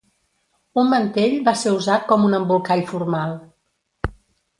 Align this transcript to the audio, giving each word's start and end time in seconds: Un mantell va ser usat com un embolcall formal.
Un 0.83 0.87
mantell 0.93 1.35
va 1.49 1.53
ser 1.63 1.73
usat 1.79 2.07
com 2.13 2.25
un 2.29 2.33
embolcall 2.39 2.81
formal. 2.93 3.37